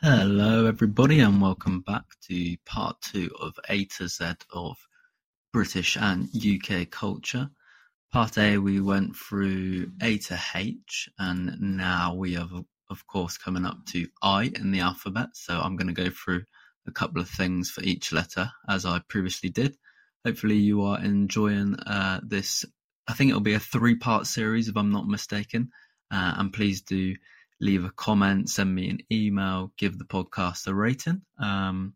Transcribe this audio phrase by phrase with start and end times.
[0.00, 4.76] Hello, everybody, and welcome back to part two of A to Z of
[5.52, 7.50] British and UK culture.
[8.12, 12.52] Part A, we went through A to H, and now we have,
[12.88, 15.30] of course, coming up to I in the alphabet.
[15.32, 16.44] So I'm going to go through
[16.86, 19.76] a couple of things for each letter, as I previously did.
[20.24, 22.64] Hopefully, you are enjoying uh, this.
[23.08, 25.72] I think it'll be a three part series, if I'm not mistaken.
[26.08, 27.16] Uh, and please do
[27.60, 31.22] leave a comment, send me an email, give the podcast a rating.
[31.38, 31.94] Um,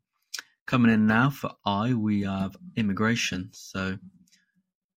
[0.66, 3.50] coming in now for I, we have immigration.
[3.52, 3.98] So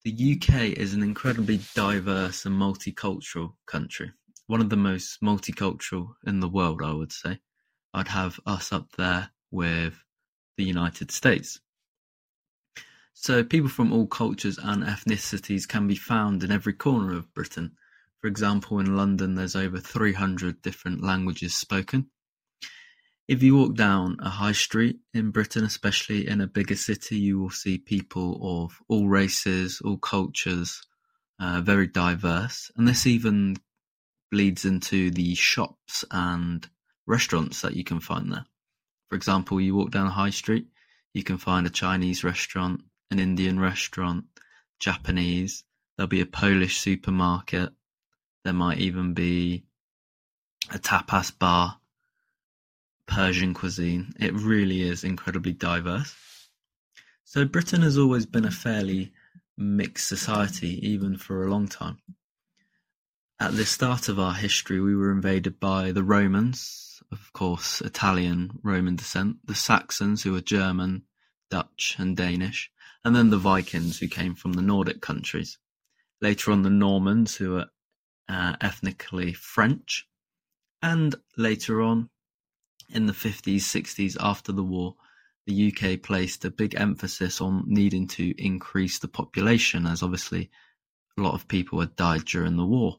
[0.04, 4.12] the UK is an incredibly diverse and multicultural country.
[4.48, 7.40] One of the most multicultural in the world, I would say.
[7.94, 9.96] I'd have us up there with
[10.58, 11.60] the United States.
[13.14, 17.72] So people from all cultures and ethnicities can be found in every corner of Britain
[18.22, 22.10] for example, in London there's over three hundred different languages spoken.
[23.28, 27.40] If you walk down a high street in Britain, especially in a bigger city, you
[27.40, 30.86] will see people of all races, all cultures,
[31.40, 32.72] uh, very diverse.
[32.76, 33.58] And this even
[34.32, 36.70] bleeds into the shops and
[37.08, 38.46] restaurants that you can find there.
[39.10, 40.68] For example, you walk down a high street,
[41.14, 44.26] you can find a Chinese restaurant, an Indian restaurant,
[44.80, 45.64] Japanese,
[45.98, 47.72] there'll be a Polish supermarket,
[48.46, 49.66] there might even be
[50.72, 51.80] a tapas bar,
[53.08, 54.14] Persian cuisine.
[54.20, 56.16] It really is incredibly diverse.
[57.24, 59.12] So Britain has always been a fairly
[59.58, 61.98] mixed society, even for a long time.
[63.40, 68.60] At the start of our history, we were invaded by the Romans, of course, Italian
[68.62, 71.02] Roman descent, the Saxons, who were German,
[71.50, 72.70] Dutch, and Danish,
[73.04, 75.58] and then the Vikings, who came from the Nordic countries.
[76.22, 77.70] Later on, the Normans, who were
[78.30, 80.08] uh, ethnically French,
[80.82, 82.10] and later on,
[82.90, 84.96] in the 50s, 60s, after the war,
[85.48, 90.50] the UK placed a big emphasis on needing to increase the population, as obviously
[91.18, 92.98] a lot of people had died during the war.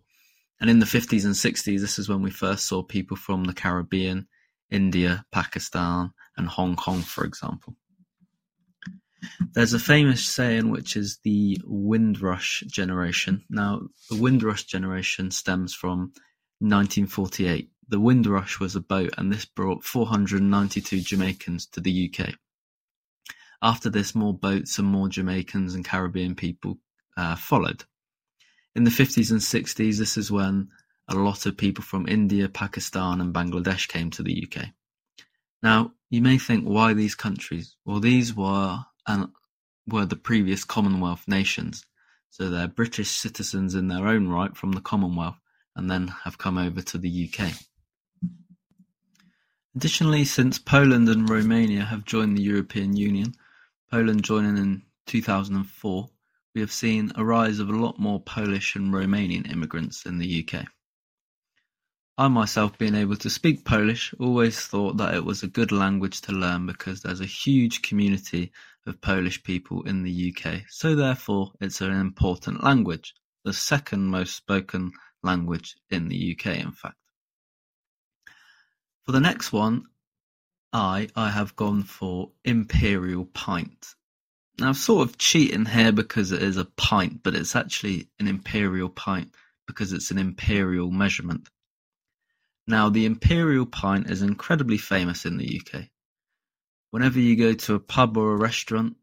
[0.60, 3.52] And in the 50s and 60s, this is when we first saw people from the
[3.52, 4.26] Caribbean,
[4.70, 7.76] India, Pakistan, and Hong Kong, for example.
[9.52, 13.44] There's a famous saying which is the Windrush generation.
[13.48, 16.12] Now, the Windrush generation stems from
[16.60, 17.70] 1948.
[17.88, 22.34] The Windrush was a boat and this brought 492 Jamaicans to the UK.
[23.62, 26.78] After this, more boats and more Jamaicans and Caribbean people
[27.16, 27.84] uh, followed.
[28.74, 30.68] In the 50s and 60s, this is when
[31.08, 34.66] a lot of people from India, Pakistan, and Bangladesh came to the UK.
[35.62, 37.76] Now, you may think, why these countries?
[37.84, 39.28] Well, these were and
[39.86, 41.84] were the previous Commonwealth nations,
[42.30, 45.38] so they're British citizens in their own right from the Commonwealth
[45.74, 47.52] and then have come over to the UK.
[49.74, 53.34] Additionally, since Poland and Romania have joined the European Union,
[53.90, 56.08] Poland joining in 2004,
[56.54, 60.48] we have seen a rise of a lot more Polish and Romanian immigrants in the
[60.48, 60.64] UK.
[62.18, 66.22] I myself being able to speak Polish always thought that it was a good language
[66.22, 68.52] to learn because there's a huge community
[68.86, 74.34] of Polish people in the UK, so therefore it's an important language, the second most
[74.34, 76.96] spoken language in the UK in fact.
[79.04, 79.84] For the next one,
[80.72, 83.94] I I have gone for imperial pint.
[84.58, 88.26] Now I'm sort of cheating here because it is a pint, but it's actually an
[88.26, 89.34] imperial pint
[89.66, 91.50] because it's an imperial measurement.
[92.68, 95.84] Now the Imperial Pint is incredibly famous in the UK.
[96.90, 98.96] Whenever you go to a pub or a restaurant,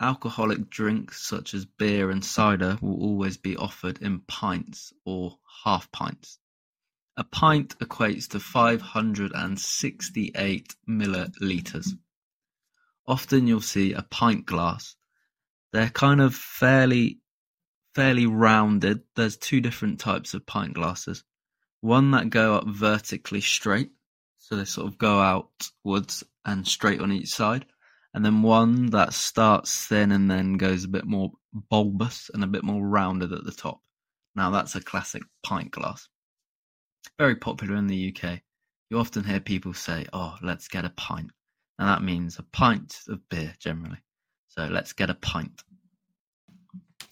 [0.00, 5.92] alcoholic drinks such as beer and cider will always be offered in pints or half
[5.92, 6.40] pints.
[7.16, 11.90] A pint equates to 568 millilitres.
[13.06, 14.96] Often you'll see a pint glass.
[15.72, 17.20] They're kind of fairly
[17.94, 19.04] fairly rounded.
[19.14, 21.22] There's two different types of pint glasses
[21.80, 23.90] one that go up vertically straight,
[24.38, 27.66] so they sort of go outwards and straight on each side,
[28.14, 32.48] and then one that starts thin and then goes a bit more bulbous and a
[32.48, 33.80] bit more rounded at the top.
[34.34, 36.08] Now that's a classic pint glass.
[37.18, 38.40] Very popular in the UK.
[38.90, 41.30] You often hear people say, "Oh, let's get a pint,"
[41.78, 43.98] and that means a pint of beer generally.
[44.48, 45.62] So let's get a pint.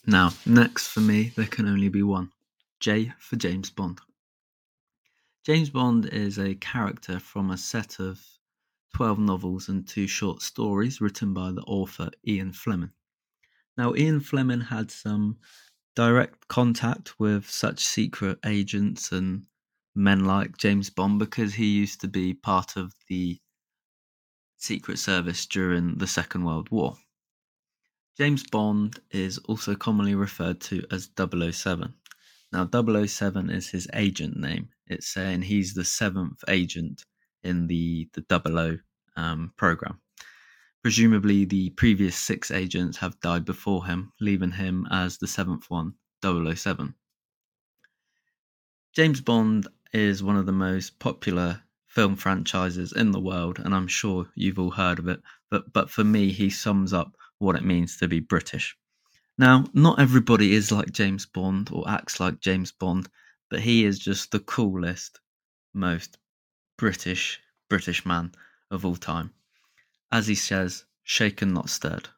[0.07, 2.33] Now, next for me, there can only be one.
[2.81, 4.01] J for James Bond.
[5.47, 8.21] James Bond is a character from a set of
[8.93, 12.91] twelve novels and two short stories written by the author Ian Fleming.
[13.79, 15.39] Now, Ian Fleming had some
[15.95, 19.47] direct contact with such secret agents and
[19.95, 23.39] men like James Bond because he used to be part of the
[24.57, 26.97] Secret Service during the Second World War.
[28.19, 31.95] James Bond is also commonly referred to as 007.
[32.57, 34.71] Now, 007 is his agent name.
[34.87, 37.05] It's saying he's the seventh agent
[37.43, 38.79] in the, the 00
[39.15, 40.01] um, program.
[40.83, 45.97] Presumably, the previous six agents have died before him, leaving him as the seventh one,
[46.25, 46.95] 007.
[48.95, 53.87] James Bond is one of the most popular film franchises in the world, and I'm
[53.87, 55.21] sure you've all heard of it.
[55.51, 58.79] But but for me, he sums up what it means to be British.
[59.39, 63.09] Now, not everybody is like James Bond or acts like James Bond,
[63.51, 65.21] but he is just the coolest,
[65.75, 66.17] most
[66.79, 68.33] British British man
[68.71, 69.31] of all time.
[70.11, 72.09] As he says, shaken not stirred.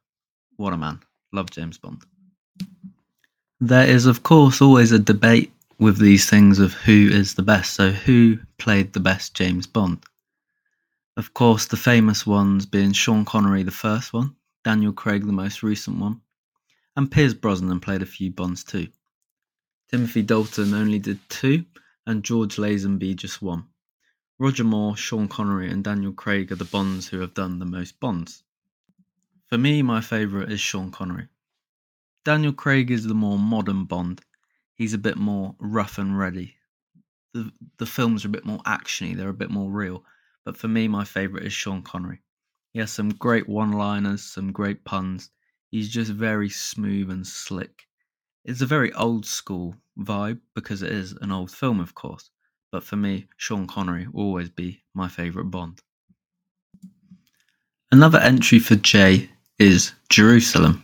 [0.56, 1.00] What a man.
[1.32, 2.05] Love James Bond.
[3.61, 7.75] There is, of course, always a debate with these things of who is the best.
[7.75, 10.05] So, who played the best James Bond?
[11.17, 15.65] Of course, the famous ones being Sean Connery, the first one, Daniel Craig, the most
[15.65, 16.20] recent one,
[16.99, 18.89] and Pierce Brosnan played a few Bonds too.
[19.89, 21.65] Timothy Dalton only did two,
[22.05, 23.67] and George Lazenby just one.
[24.37, 28.00] Roger Moore, Sean Connery, and Daniel Craig are the Bonds who have done the most
[28.00, 28.43] Bonds.
[29.47, 31.29] For me, my favourite is Sean Connery.
[32.25, 34.21] Daniel Craig is the more modern Bond.
[34.75, 36.56] He's a bit more rough and ready.
[37.33, 40.05] The the films are a bit more actiony, they're a bit more real.
[40.44, 42.23] But for me, my favourite is Sean Connery.
[42.73, 45.31] He has some great one liners, some great puns.
[45.70, 47.87] He's just very smooth and slick.
[48.44, 52.31] It's a very old school vibe because it is an old film, of course
[52.70, 55.81] but for me, Sean Connery will always be my favourite Bond.
[57.91, 59.29] Another entry for J
[59.59, 60.82] is Jerusalem.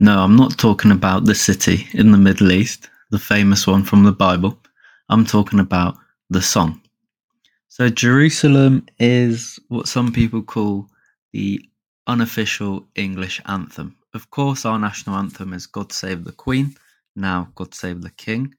[0.00, 4.04] No, I'm not talking about the city in the Middle East, the famous one from
[4.04, 4.58] the Bible.
[5.08, 5.96] I'm talking about
[6.28, 6.80] the song.
[7.68, 10.88] So, Jerusalem is what some people call
[11.32, 11.64] the
[12.06, 13.96] unofficial English anthem.
[14.12, 16.74] Of course, our national anthem is God Save the Queen,
[17.14, 18.54] now God Save the King.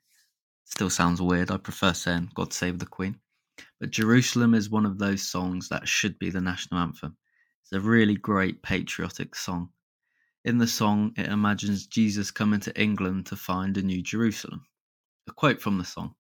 [0.64, 1.52] Still sounds weird.
[1.52, 3.20] I prefer saying God Save the Queen.
[3.80, 7.18] But Jerusalem is one of those songs that should be the national anthem.
[7.62, 9.70] It's a really great patriotic song.
[10.46, 14.66] In the song, it imagines Jesus coming to England to find a new Jerusalem.
[15.28, 16.16] A quote from the song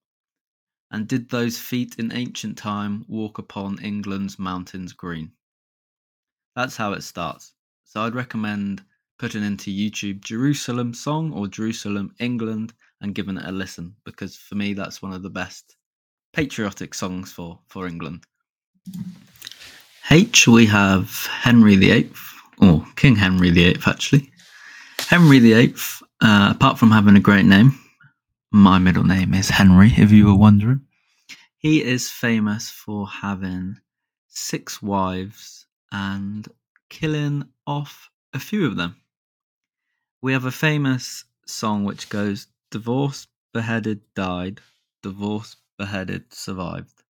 [0.91, 5.31] And did those feet in ancient time walk upon England's mountains green?
[6.55, 7.53] That's how it starts.
[7.83, 8.83] So I'd recommend
[9.19, 14.55] putting into YouTube Jerusalem song or Jerusalem England and giving it a listen because for
[14.55, 15.75] me that's one of the best
[16.33, 18.23] patriotic songs for for England.
[20.09, 22.11] H we have Henry VIII
[22.59, 24.29] or King Henry VIII actually.
[24.99, 25.75] Henry VIII,
[26.21, 27.77] uh, apart from having a great name,
[28.51, 29.91] my middle name is Henry.
[29.97, 30.81] If you were wondering,
[31.57, 33.77] he is famous for having
[34.27, 35.62] six wives
[35.93, 36.49] and
[36.89, 38.97] killing off a few of them.
[40.21, 44.59] We have a famous song which goes Divorced, beheaded, died.
[45.03, 47.03] Divorced, beheaded, survived.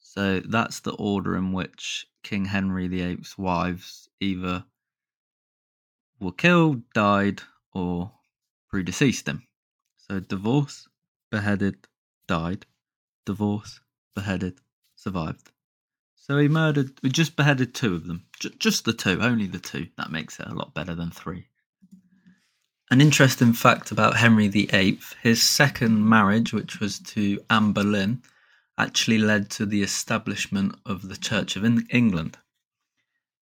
[0.00, 4.64] So that's the order in which King Henry VIII's wives either
[6.18, 7.42] were killed, died,
[7.72, 8.10] or
[8.68, 9.46] predeceased him.
[9.96, 10.88] So divorce,
[11.30, 11.86] beheaded,
[12.26, 12.66] died.
[13.24, 13.78] Divorce,
[14.16, 14.58] beheaded,
[14.96, 15.52] survived.
[16.26, 18.24] So he murdered, we just beheaded two of them.
[18.40, 19.88] J- just the two, only the two.
[19.98, 21.48] That makes it a lot better than three.
[22.90, 28.22] An interesting fact about Henry VIII, his second marriage, which was to Anne Boleyn,
[28.78, 32.38] actually led to the establishment of the Church of England.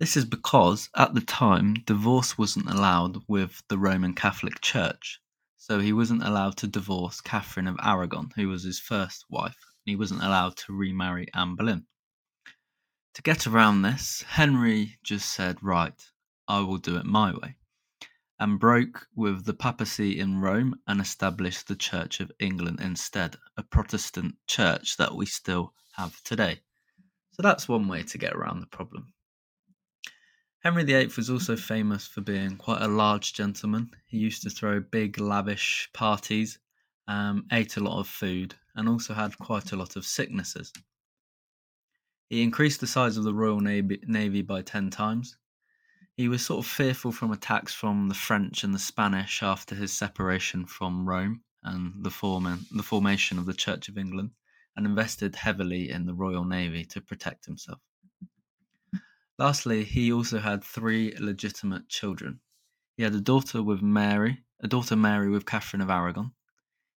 [0.00, 5.20] This is because, at the time, divorce wasn't allowed with the Roman Catholic Church.
[5.56, 9.54] So he wasn't allowed to divorce Catherine of Aragon, who was his first wife,
[9.86, 11.86] and he wasn't allowed to remarry Anne Boleyn.
[13.14, 16.00] To get around this, Henry just said, Right,
[16.48, 17.56] I will do it my way
[18.42, 23.62] and broke with the papacy in Rome and established the Church of England instead, a
[23.62, 26.60] Protestant church that we still have today.
[27.30, 29.12] So that's one way to get around the problem.
[30.64, 33.92] Henry VIII was also famous for being quite a large gentleman.
[34.08, 36.58] He used to throw big, lavish parties,
[37.06, 40.72] um, ate a lot of food, and also had quite a lot of sicknesses.
[42.32, 45.36] He increased the size of the Royal Navy, by 10 times,
[46.16, 49.92] he was sort of fearful from attacks from the French and the Spanish after his
[49.92, 54.30] separation from Rome and the, form- the formation of the Church of England,
[54.74, 57.82] and invested heavily in the Royal Navy to protect himself.
[59.38, 62.40] Lastly, he also had three legitimate children.
[62.96, 66.32] He had a daughter with Mary, a daughter Mary with Catherine of Aragon.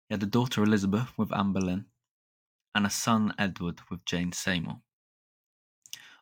[0.07, 1.87] He had a daughter Elizabeth with Anne Boleyn,
[2.73, 4.79] and a son Edward with Jane Seymour.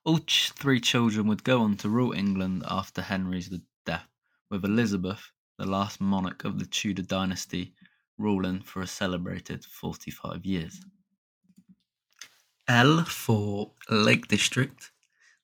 [0.05, 3.50] All three children would go on to rule England after Henry's
[3.86, 4.10] death,
[4.50, 7.74] with Elizabeth, the last monarch of the Tudor dynasty,
[8.17, 10.81] ruling for a celebrated 45 years.
[12.67, 14.91] L for Lake District.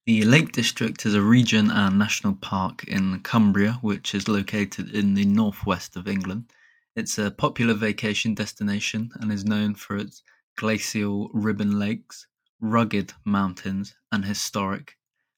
[0.05, 5.13] The Lake District is a region and national park in Cumbria, which is located in
[5.13, 6.51] the northwest of England.
[6.97, 10.21] It's a popular vacation destination and is known for its
[10.57, 12.27] glacial ribbon lakes,
[12.61, 14.97] rugged mountains, and historic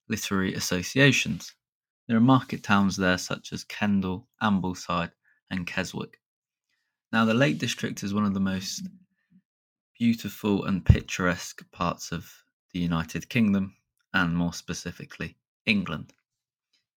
[0.09, 1.53] literary associations.
[2.07, 5.11] There are market towns there such as Kendal, Ambleside,
[5.49, 6.19] and Keswick.
[7.11, 8.87] Now, the Lake District is one of the most
[9.97, 12.31] beautiful and picturesque parts of
[12.73, 13.75] the United Kingdom,
[14.13, 16.13] and more specifically, England.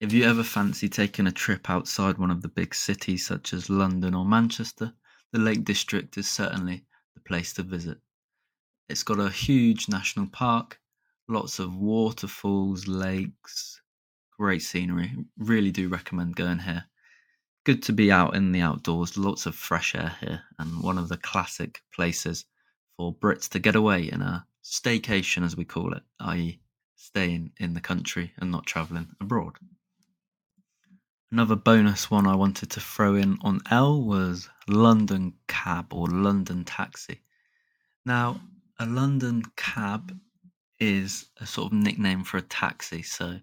[0.01, 3.71] If you ever fancy taking a trip outside one of the big cities such as
[3.71, 4.93] London or Manchester,
[5.33, 7.99] the Lake District is certainly the place to visit.
[8.89, 10.79] It's got a huge national park,
[11.27, 13.81] lots of waterfalls, lakes,
[14.39, 15.13] great scenery.
[15.39, 16.85] Really do recommend going here.
[17.65, 21.09] Good to be out in the outdoors, lots of fresh air here, and one of
[21.09, 22.45] the classic places
[22.97, 26.61] for Brits to get away in a staycation, as we call it, i.e.,
[26.95, 29.55] staying in the country and not travelling abroad.
[31.33, 36.65] Another bonus one I wanted to throw in on L was London Cab or London
[36.65, 37.23] Taxi.
[38.05, 38.41] Now,
[38.79, 40.17] a London cab
[40.81, 43.03] is a sort of nickname for a taxi.
[43.03, 43.41] So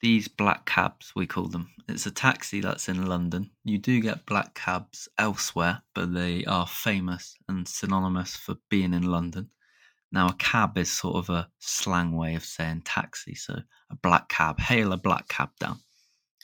[0.00, 1.68] these black cabs, we call them.
[1.88, 3.50] It's a taxi that's in London.
[3.64, 9.04] You do get black cabs elsewhere, but they are famous and synonymous for being in
[9.04, 9.50] London.
[10.12, 13.34] Now, a cab is sort of a slang way of saying taxi.
[13.34, 13.54] So
[13.90, 15.80] a black cab, hail a black cab down.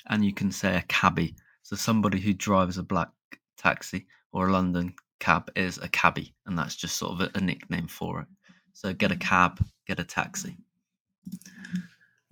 [0.08, 1.36] And you can say a cabbie.
[1.62, 3.10] So somebody who drives a black
[3.56, 7.40] taxi or a London cab is a cabbie, and that's just sort of a, a
[7.40, 8.26] nickname for it.
[8.72, 9.20] So get a mm.
[9.20, 10.56] cab, get a taxi.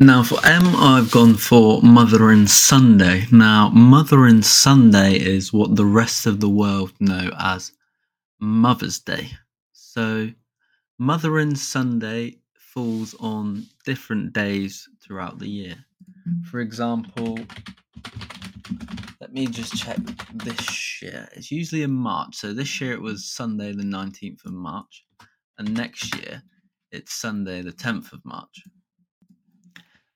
[0.01, 3.27] Now for M, I've gone for Mothering Sunday.
[3.31, 7.73] Now, Mothering Sunday is what the rest of the world know as
[8.41, 9.31] Mother's Day.
[9.73, 10.31] So,
[10.99, 15.77] Mothering Sunday falls on different days throughout the year.
[16.51, 17.39] For example,
[19.31, 19.97] let me just check
[20.35, 21.29] this year.
[21.37, 22.35] It's usually in March.
[22.35, 25.05] So this year it was Sunday, the 19th of March.
[25.57, 26.43] And next year
[26.91, 28.65] it's Sunday, the 10th of March.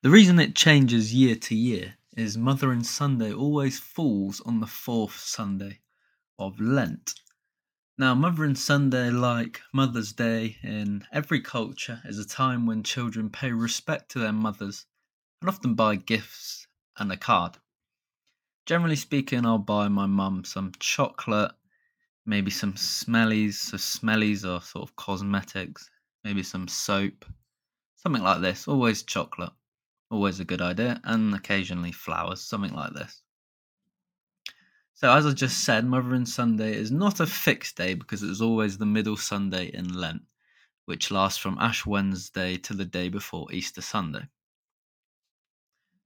[0.02, 5.20] The reason it changes year to year is Mothering Sunday always falls on the fourth
[5.20, 5.78] Sunday
[6.36, 7.14] of Lent.
[7.96, 13.52] Now, Mothering Sunday, like Mother's Day in every culture, is a time when children pay
[13.52, 14.86] respect to their mothers
[15.40, 16.66] and often buy gifts
[16.98, 17.58] and a card.
[18.66, 21.52] Generally speaking, I'll buy my mum some chocolate,
[22.24, 23.54] maybe some smellies.
[23.54, 25.90] So, smellies are sort of cosmetics,
[26.24, 27.26] maybe some soap,
[27.96, 28.66] something like this.
[28.66, 29.52] Always chocolate,
[30.10, 33.20] always a good idea, and occasionally flowers, something like this.
[34.94, 38.78] So, as I just said, Mothering Sunday is not a fixed day because it's always
[38.78, 40.22] the middle Sunday in Lent,
[40.86, 44.28] which lasts from Ash Wednesday to the day before Easter Sunday.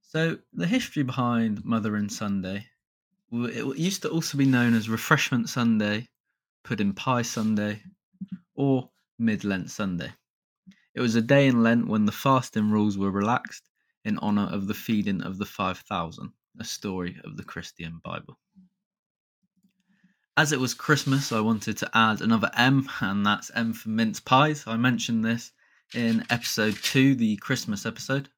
[0.08, 2.66] So, the history behind Mothering Sunday,
[3.30, 6.08] it used to also be known as Refreshment Sunday,
[6.64, 7.82] Pudding Pie Sunday,
[8.54, 8.88] or
[9.18, 10.10] Mid Lent Sunday.
[10.94, 13.68] It was a day in Lent when the fasting rules were relaxed
[14.02, 18.38] in honour of the feeding of the 5,000, a story of the Christian Bible.
[20.38, 24.20] As it was Christmas, I wanted to add another M, and that's M for mince
[24.20, 24.64] pies.
[24.66, 25.52] I mentioned this
[25.94, 28.30] in episode 2, the Christmas episode.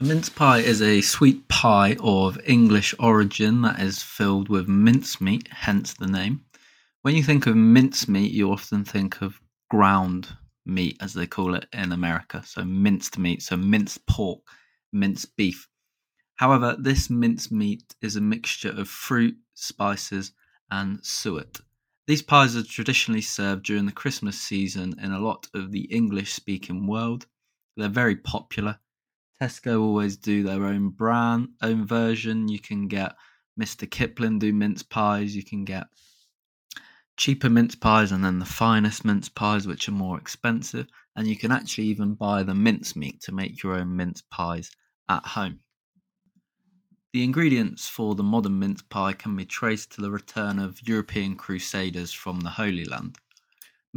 [0.00, 5.48] A mince pie is a sweet pie of English origin that is filled with mincemeat,
[5.48, 6.44] hence the name.
[7.02, 11.66] When you think of mincemeat, you often think of ground meat, as they call it
[11.72, 12.44] in America.
[12.46, 14.42] So minced meat, so minced pork,
[14.92, 15.66] minced beef.
[16.36, 20.30] However, this minced meat is a mixture of fruit, spices,
[20.70, 21.58] and suet.
[22.06, 26.34] These pies are traditionally served during the Christmas season in a lot of the English
[26.34, 27.26] speaking world.
[27.76, 28.78] They're very popular
[29.40, 32.48] Tesco always do their own brand, own version.
[32.48, 33.14] You can get
[33.60, 33.88] Mr.
[33.88, 35.36] Kipling do mince pies.
[35.36, 35.86] You can get
[37.16, 40.86] cheaper mince pies and then the finest mince pies, which are more expensive.
[41.16, 44.70] And you can actually even buy the mince meat to make your own mince pies
[45.08, 45.60] at home.
[47.12, 51.36] The ingredients for the modern mince pie can be traced to the return of European
[51.36, 53.18] crusaders from the Holy Land.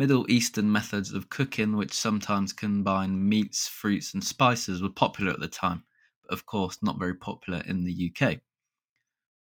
[0.01, 5.39] Middle Eastern methods of cooking, which sometimes combine meats, fruits, and spices, were popular at
[5.39, 5.84] the time,
[6.24, 8.39] but of course not very popular in the UK.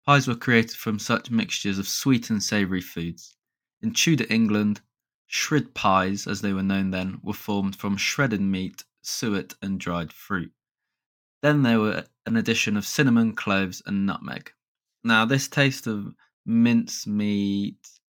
[0.05, 3.35] Pies were created from such mixtures of sweet and savoury foods.
[3.81, 4.81] In Tudor England,
[5.27, 10.13] Shrid pies, as they were known then, were formed from shredded meat, suet, and dried
[10.13, 10.53] fruit.
[11.41, 14.53] Then there were an addition of cinnamon, cloves, and nutmeg.
[15.03, 16.13] Now, this taste of
[16.45, 17.99] mince meat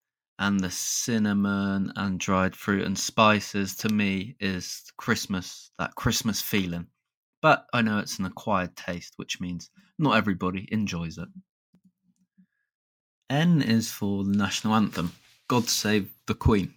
[0.43, 6.89] and the cinnamon and dried fruit and spices to me is Christmas, that Christmas feeling.
[7.41, 9.71] But I know it's an acquired taste, which means
[10.01, 11.29] not everybody enjoys it.
[13.31, 15.13] N is for the national anthem
[15.47, 16.75] God Save the Queen.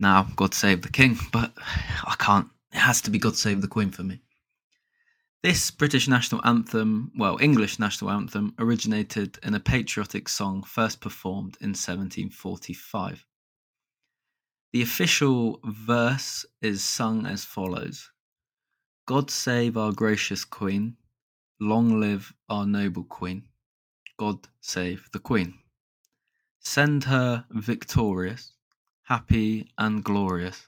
[0.00, 3.68] Now, God Save the King, but I can't, it has to be God Save the
[3.68, 4.22] Queen for me.
[5.46, 11.56] This British national anthem, well, English national anthem, originated in a patriotic song first performed
[11.60, 13.24] in 1745.
[14.72, 18.10] The official verse is sung as follows
[19.06, 20.96] God save our gracious Queen,
[21.60, 23.44] long live our noble Queen,
[24.16, 25.60] God save the Queen.
[26.58, 28.54] Send her victorious,
[29.04, 30.66] happy and glorious,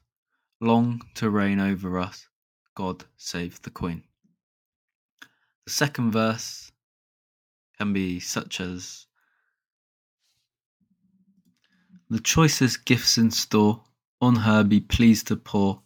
[0.61, 2.29] long to reign over us,
[2.77, 4.05] God save the Queen.
[5.69, 6.73] The second verse
[7.77, 9.07] can be such as
[12.09, 13.85] The choicest gifts in store
[14.19, 15.83] on her be pleased to pour.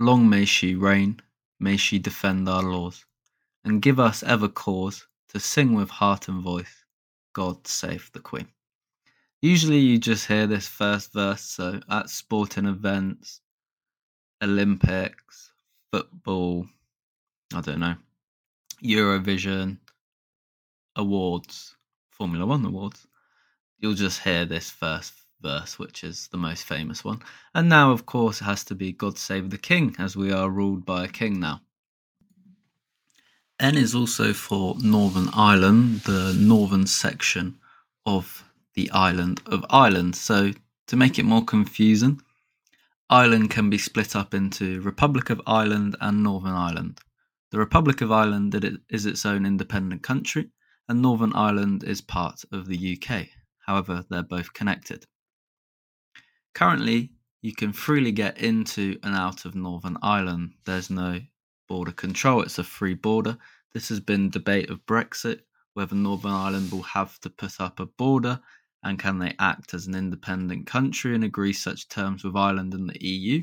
[0.00, 1.20] Long may she reign,
[1.60, 3.06] may she defend our laws,
[3.62, 6.84] and give us ever cause to sing with heart and voice,
[7.32, 8.48] God save the Queen.
[9.40, 13.42] Usually you just hear this first verse, so at sporting events,
[14.42, 15.52] Olympics,
[15.92, 16.66] football,
[17.54, 17.94] I don't know,
[18.82, 19.78] Eurovision
[20.96, 21.76] awards,
[22.10, 23.06] Formula One awards,
[23.78, 27.22] you'll just hear this first verse, which is the most famous one.
[27.54, 30.50] And now, of course, it has to be God Save the King, as we are
[30.50, 31.62] ruled by a king now.
[33.58, 37.58] N is also for Northern Ireland, the northern section
[38.06, 38.44] of
[38.74, 40.16] the island of Ireland.
[40.16, 40.52] So,
[40.86, 42.22] to make it more confusing,
[43.10, 47.00] Ireland can be split up into Republic of Ireland and Northern Ireland.
[47.50, 48.54] The Republic of Ireland
[48.88, 50.50] is its own independent country,
[50.88, 53.26] and Northern Ireland is part of the UK.
[53.66, 55.06] However, they're both connected.
[56.54, 60.54] Currently, you can freely get into and out of Northern Ireland.
[60.64, 61.20] There's no
[61.68, 63.36] border control, it's a free border.
[63.72, 65.40] This has been debate of Brexit,
[65.74, 68.40] whether Northern Ireland will have to put up a border
[68.82, 72.88] and can they act as an independent country and agree such terms with Ireland and
[72.88, 73.42] the EU.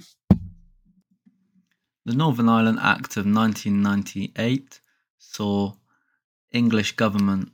[2.07, 4.79] The Northern Ireland Act of 1998
[5.17, 5.73] saw
[6.53, 7.51] English government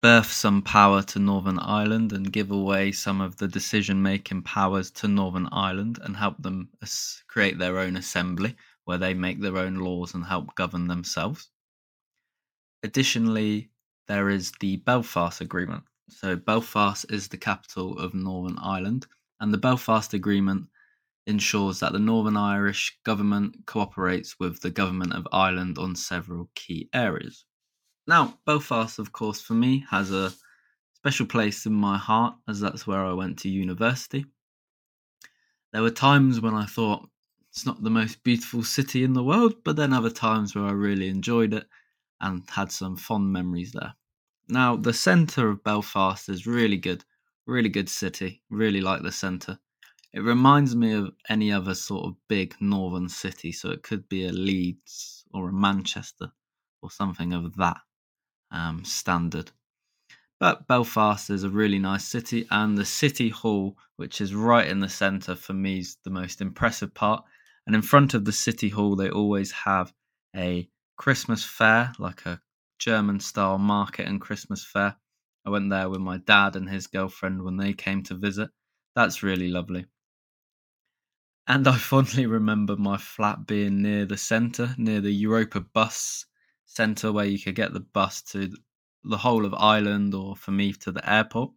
[0.00, 4.92] birth some power to Northern Ireland and give away some of the decision making powers
[4.92, 6.68] to Northern Ireland and help them
[7.26, 8.54] create their own assembly
[8.84, 11.50] where they make their own laws and help govern themselves.
[12.84, 13.68] Additionally,
[14.06, 15.82] there is the Belfast Agreement.
[16.08, 19.08] So, Belfast is the capital of Northern Ireland,
[19.40, 20.68] and the Belfast Agreement
[21.28, 26.88] ensures that the Northern Irish government cooperates with the government of Ireland on several key
[26.94, 27.44] areas.
[28.06, 30.32] Now, Belfast, of course, for me, has a
[30.94, 34.24] special place in my heart as that's where I went to university.
[35.72, 37.08] There were times when I thought
[37.50, 40.72] it's not the most beautiful city in the world, but then other times where I
[40.72, 41.66] really enjoyed it
[42.22, 43.94] and had some fond memories there.
[44.48, 47.04] Now, the centre of Belfast is really good,
[47.46, 49.58] really good city, really like the centre.
[50.12, 54.26] It reminds me of any other sort of big northern city, so it could be
[54.26, 56.32] a Leeds or a Manchester
[56.80, 57.78] or something of that
[58.50, 59.50] um, standard.
[60.40, 64.80] But Belfast is a really nice city, and the City Hall, which is right in
[64.80, 67.24] the centre, for me is the most impressive part.
[67.66, 69.92] And in front of the City Hall, they always have
[70.34, 72.40] a Christmas fair, like a
[72.78, 74.96] German style market and Christmas fair.
[75.44, 78.50] I went there with my dad and his girlfriend when they came to visit.
[78.94, 79.86] That's really lovely.
[81.50, 86.26] And I fondly remember my flat being near the centre, near the Europa bus
[86.66, 88.52] centre where you could get the bus to
[89.02, 91.52] the whole of Ireland or for me to the airport.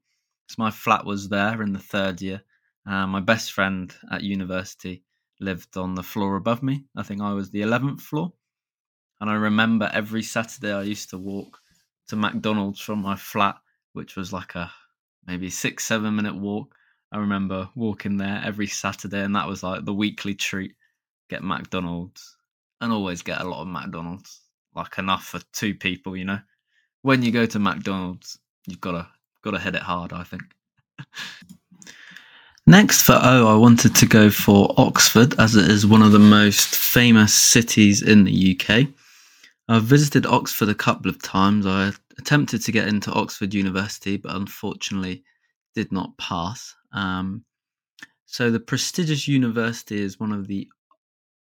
[0.47, 2.41] So my flat was there in the third year.
[2.87, 5.03] Uh, my best friend at university
[5.41, 6.85] lived on the floor above me.
[6.95, 8.31] I think I was the 11th floor.
[9.19, 11.59] And I remember every Saturday I used to walk
[12.07, 13.57] to McDonald's from my flat,
[13.91, 14.71] which was like a
[15.27, 16.75] maybe six, seven minute walk.
[17.11, 20.75] I remember walking there every Saturday, and that was like the weekly treat.
[21.29, 22.37] Get McDonald's
[22.79, 24.41] and always get a lot of McDonald's,
[24.75, 26.39] like enough for two people, you know.
[27.01, 29.07] When you go to McDonald's, you've got to
[29.43, 30.43] got to hit it hard, I think.
[32.67, 36.19] Next for O, I wanted to go for Oxford as it is one of the
[36.19, 38.87] most famous cities in the UK.
[39.67, 41.65] I've visited Oxford a couple of times.
[41.65, 45.23] I attempted to get into Oxford University, but unfortunately
[45.75, 46.75] did not pass.
[46.91, 47.45] Um,
[48.25, 50.69] So the prestigious university is one of the,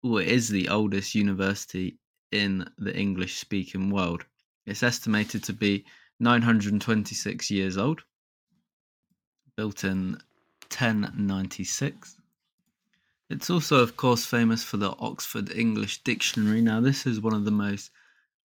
[0.04, 1.98] well, it is the oldest university
[2.32, 4.26] in the English speaking world.
[4.66, 5.86] It's estimated to be
[6.20, 8.04] 926 years old,
[9.58, 10.14] built in
[10.70, 12.18] 1096.
[13.30, 16.62] It's also, of course, famous for the Oxford English Dictionary.
[16.62, 17.92] Now, this is one of the most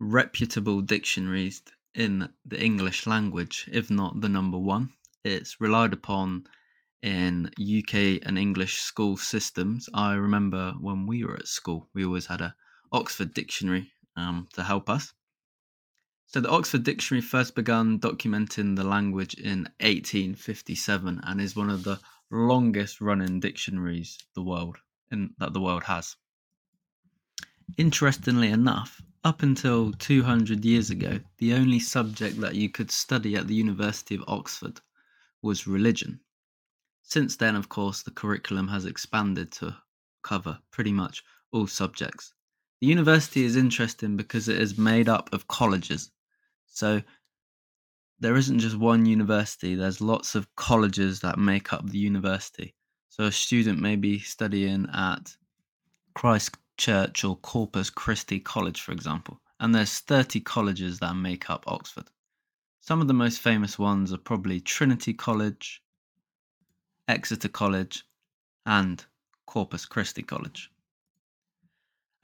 [0.01, 1.63] reputable dictionaries
[1.95, 4.93] in the English language, if not the number one.
[5.25, 6.49] It's relied upon
[7.03, 9.89] in UK and English school systems.
[9.95, 12.55] I remember when we were at school, we always had a
[12.91, 15.13] Oxford Dictionary um, to help us.
[16.27, 21.85] So the Oxford Dictionary first began documenting the language in 1857 and is one of
[21.85, 24.79] the longest running dictionaries the world
[25.11, 26.17] in, that the world has.
[27.77, 33.47] Interestingly enough, up until 200 years ago, the only subject that you could study at
[33.47, 34.81] the University of Oxford
[35.43, 36.21] was religion.
[37.03, 39.77] Since then, of course, the curriculum has expanded to
[40.23, 42.33] cover pretty much all subjects.
[42.81, 46.11] The university is interesting because it is made up of colleges.
[46.67, 47.03] So
[48.19, 52.75] there isn't just one university, there's lots of colleges that make up the university.
[53.09, 55.37] So a student may be studying at
[56.15, 61.65] Christ Church or Corpus Christi College, for example, and there's 30 colleges that make up
[61.67, 62.09] Oxford.
[62.85, 65.85] Some of the most famous ones are probably Trinity College,
[67.07, 68.05] Exeter College,
[68.67, 69.05] and
[69.47, 70.69] Corpus Christi College.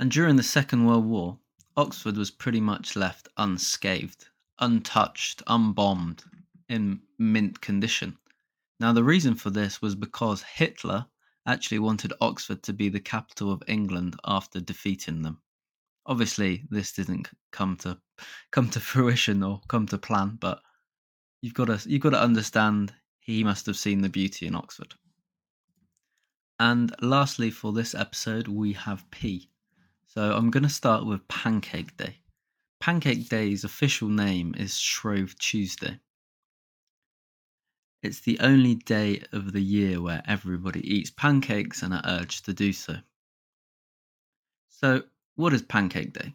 [0.00, 1.38] And during the Second World War,
[1.76, 4.26] Oxford was pretty much left unscathed,
[4.58, 6.24] untouched, unbombed,
[6.68, 8.18] in mint condition.
[8.80, 11.06] Now, the reason for this was because Hitler
[11.46, 15.40] actually wanted Oxford to be the capital of England after defeating them.
[16.04, 18.00] Obviously, this didn't come to
[18.50, 20.62] come to fruition or come to plan, but
[21.40, 24.94] you've got to you've got to understand he must have seen the beauty in Oxford.
[26.58, 29.50] And lastly, for this episode, we have P.
[30.06, 32.16] So I'm going to start with Pancake Day.
[32.80, 36.00] Pancake Day's official name is Shrove Tuesday.
[38.02, 42.54] It's the only day of the year where everybody eats pancakes and are urged to
[42.54, 42.96] do so.
[44.68, 45.02] So,
[45.34, 46.34] what is Pancake Day?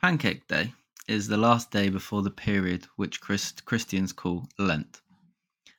[0.00, 0.72] Pancake Day
[1.08, 5.02] is the last day before the period which Christ- Christians call Lent.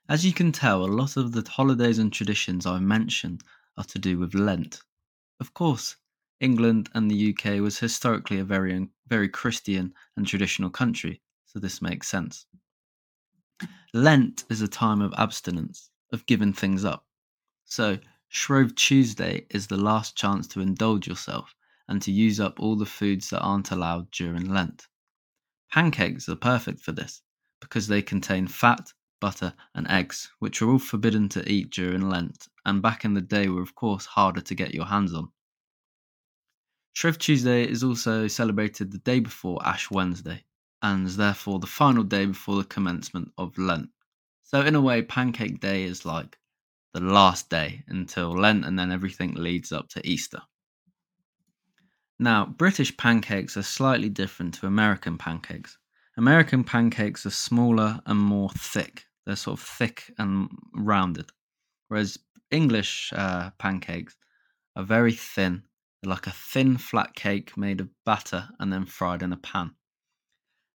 [0.09, 3.41] As you can tell, a lot of the holidays and traditions I've mentioned
[3.77, 4.81] are to do with Lent.
[5.39, 5.95] Of course,
[6.39, 11.81] England and the UK was historically a very very Christian and traditional country, so this
[11.81, 12.45] makes sense.
[13.93, 17.05] Lent is a time of abstinence, of giving things up.
[17.63, 21.55] So, Shrove Tuesday is the last chance to indulge yourself
[21.87, 24.87] and to use up all the foods that aren't allowed during Lent.
[25.73, 27.23] Pancakes are perfect for this
[27.59, 32.47] because they contain fat, butter, and eggs, which are all forbidden to eat during Lent,
[32.63, 35.31] and back in the day were, of course, harder to get your hands on.
[36.93, 40.43] Shrove Tuesday is also celebrated the day before Ash Wednesday,
[40.83, 43.89] and therefore the final day before the commencement of Lent.
[44.43, 46.37] So, in a way, Pancake Day is like
[46.93, 50.43] the last day until Lent, and then everything leads up to Easter.
[52.19, 55.77] Now, British pancakes are slightly different to American pancakes.
[56.17, 59.05] American pancakes are smaller and more thick.
[59.25, 61.29] They're sort of thick and rounded,
[61.87, 62.19] whereas
[62.51, 64.15] English uh, pancakes
[64.75, 65.63] are very thin.
[66.01, 69.71] They're like a thin, flat cake made of batter and then fried in a pan.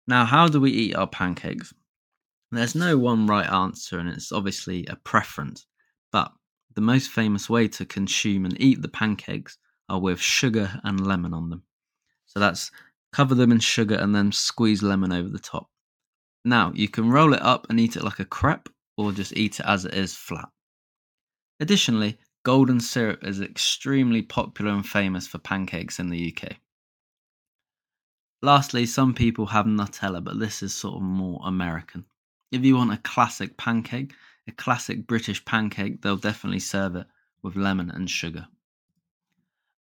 [0.06, 1.72] Now, how do we eat our pancakes?
[2.50, 5.66] There's no one right answer, and it's obviously a preference.
[6.10, 6.32] But
[6.74, 11.34] the most famous way to consume and eat the pancakes are with sugar and lemon
[11.34, 11.62] on them.
[12.26, 12.70] So that's
[13.12, 15.70] cover them in sugar and then squeeze lemon over the top.
[16.44, 19.60] Now, you can roll it up and eat it like a crepe, or just eat
[19.60, 20.48] it as it is flat.
[21.60, 26.56] Additionally, golden syrup is extremely popular and famous for pancakes in the UK.
[28.40, 32.04] Lastly, some people have Nutella, but this is sort of more American.
[32.52, 34.14] If you want a classic pancake,
[34.46, 37.06] a classic British pancake, they'll definitely serve it
[37.42, 38.46] with lemon and sugar.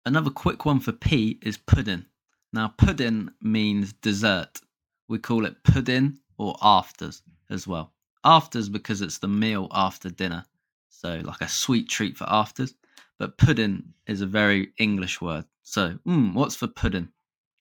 [0.07, 2.07] Another quick one for P is pudding.
[2.53, 4.61] Now, pudding means dessert.
[5.09, 7.93] We call it pudding or afters as well.
[8.23, 10.45] Afters because it's the meal after dinner.
[10.91, 12.73] So, like a sweet treat for afters.
[13.19, 15.45] But pudding is a very English word.
[15.65, 17.09] So, mm, what's for pudding?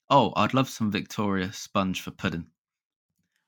[0.08, 2.46] Oh, I'd love some Victoria sponge for pudding.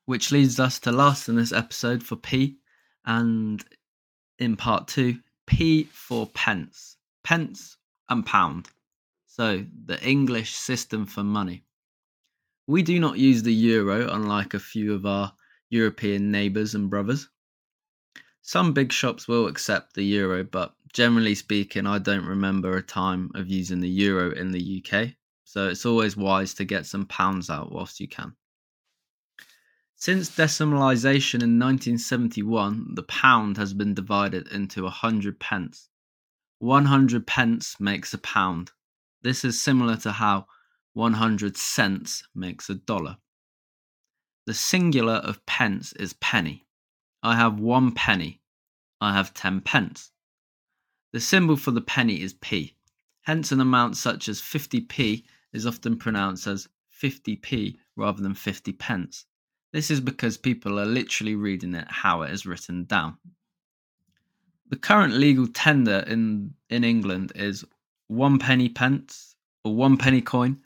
[0.07, 2.57] Which leads us to last in this episode for P,
[3.05, 3.63] and
[4.39, 7.77] in part two, P for pence, pence
[8.09, 8.67] and pound.
[9.39, 11.63] So the English system for money.
[12.67, 15.31] We do not use the euro, unlike a few of our
[15.69, 17.29] European neighbours and brothers.
[18.41, 23.31] Some big shops will accept the euro, but generally speaking, I don't remember a time
[23.33, 25.11] of using the euro in the UK,
[25.45, 28.35] so it's always wise to get some pounds out whilst you can.
[29.95, 35.87] Since decimalisation in 1971, the pound has been divided into 100 pence.
[36.57, 38.73] 100 pence makes a pound.
[39.21, 40.47] This is similar to how
[40.93, 43.17] 100 cents makes a dollar.
[44.45, 46.65] The singular of pence is penny.
[47.21, 48.41] I have one penny.
[49.01, 50.11] I have 10 pence.
[51.11, 52.75] The symbol for the penny is p.
[53.21, 56.67] Hence, an amount such as 50p is often pronounced as
[57.01, 59.25] 50p rather than 50 pence.
[59.71, 63.17] This is because people are literally reading it how it is written down.
[64.69, 67.65] The current legal tender in, in England is
[68.09, 70.57] one penny pence or one penny coin,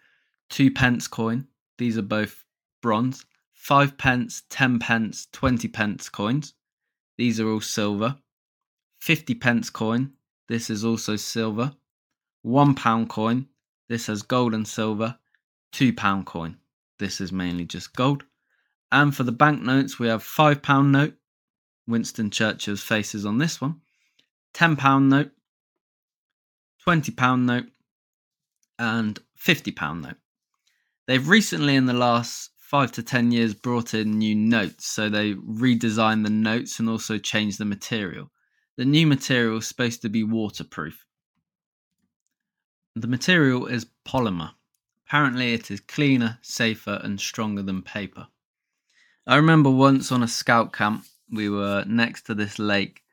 [0.50, 1.48] two pence coin.
[1.78, 2.44] These are both
[2.82, 3.24] bronze.
[3.54, 6.56] Five pence, ten pence, twenty pence coins.
[7.18, 8.18] These are all silver.
[9.00, 10.14] Fifty pence coin.
[10.50, 11.74] This is also silver.
[12.42, 13.48] One pound coin.
[13.88, 15.18] This has gold and silver.
[15.72, 16.58] Two pound coin.
[17.00, 18.24] This is mainly just gold.
[18.92, 21.16] And for the banknotes, we have £5 note.
[21.88, 23.82] Winston Churchill's faces on this one.
[24.54, 25.32] £10 note.
[26.86, 27.66] £20 note.
[28.80, 30.16] And £50 note.
[31.08, 34.88] They've recently, in the last five to 10 years, brought in new notes.
[34.88, 38.32] So they redesigned the notes and also changed the material.
[38.78, 41.06] The new material is supposed to be waterproof.
[42.96, 44.52] The material is polymer.
[45.08, 48.28] Apparently, it is cleaner, safer, and stronger than paper.
[49.28, 53.04] I remember once on a scout camp, we were next to this lake,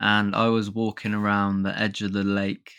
[0.00, 2.72] and I was walking around the edge of the lake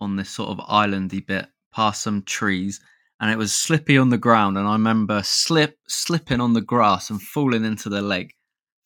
[0.00, 2.80] on this sort of islandy bit past some trees,
[3.20, 4.56] and it was slippy on the ground.
[4.56, 8.34] And I remember slip slipping on the grass and falling into the lake.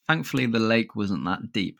[0.06, 1.78] Thankfully, the lake wasn't that deep.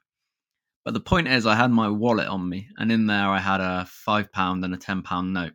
[0.84, 3.60] But the point is, I had my wallet on me, and in there I had
[3.60, 5.54] a five pound and a ten pound note.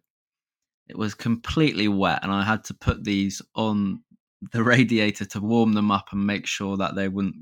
[0.88, 4.04] It was completely wet, and I had to put these on
[4.52, 7.36] the radiator to warm them up and make sure that they wouldn't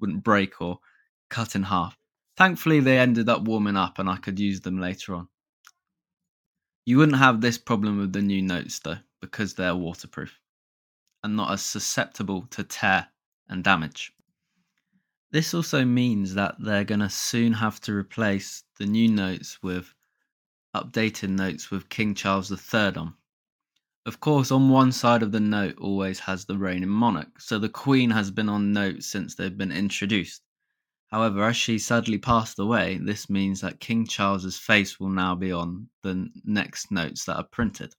[0.00, 0.78] wouldn't break or
[1.30, 1.96] cut in half.
[2.36, 5.28] Thankfully, they ended up warming up and I could use them later on.
[6.90, 10.40] You wouldn't have this problem with the new notes though, because they're waterproof
[11.22, 13.06] and not as susceptible to tear
[13.48, 14.12] and damage.
[15.30, 19.94] This also means that they're going to soon have to replace the new notes with
[20.74, 23.14] updated notes with King Charles III on.
[24.04, 27.68] Of course, on one side of the note always has the reigning monarch, so the
[27.68, 30.42] Queen has been on notes since they've been introduced.
[31.10, 35.50] However, as she sadly passed away, this means that King Charles's face will now be
[35.50, 37.94] on the next notes that are printed.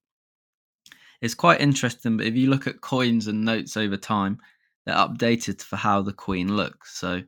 [1.19, 4.39] It's quite interesting, but if you look at coins and notes over time,
[4.85, 6.97] they're updated for how the Queen looks.
[6.97, 7.21] So,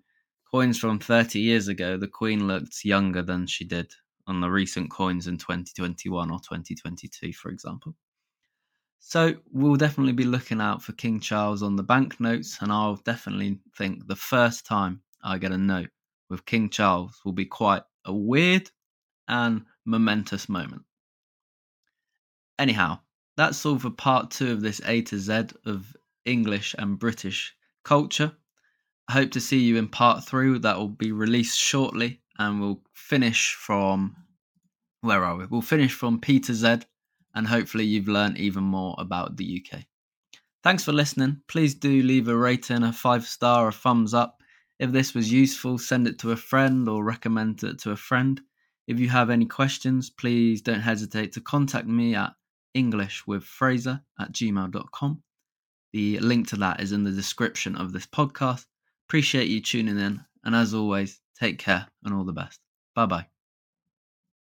[0.49, 3.93] coins from 30 years ago, the Queen looked younger than she did
[4.25, 7.93] on the recent coins in 2021 or 2022, for example.
[8.99, 13.59] So we'll definitely be looking out for King Charles on the banknotes, and I'll definitely
[13.77, 15.89] think the first time I get a note
[16.29, 18.69] with King Charles will be quite a weird
[19.27, 20.83] and momentous moment.
[22.59, 22.99] Anyhow,
[23.37, 28.31] that's all for part two of this A to Z of English and British culture.
[29.07, 32.81] I hope to see you in part three that will be released shortly, and we'll
[32.93, 34.15] finish from
[35.01, 35.45] where are we?
[35.45, 36.79] We'll finish from P to Z
[37.35, 39.81] and hopefully you've learned even more about the UK.
[40.63, 41.41] Thanks for listening.
[41.47, 44.41] Please do leave a rating, a five star, a thumbs up.
[44.83, 48.41] If this was useful, send it to a friend or recommend it to a friend.
[48.85, 52.33] If you have any questions, please don't hesitate to contact me at
[52.75, 55.23] englishwithfrazer at gmail.com.
[55.93, 58.65] The link to that is in the description of this podcast.
[59.07, 62.59] Appreciate you tuning in, and as always, take care and all the best.
[62.93, 63.32] Bye bye.